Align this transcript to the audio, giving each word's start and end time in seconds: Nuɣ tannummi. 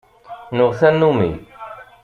Nuɣ 0.55 0.71
tannummi. 0.79 1.31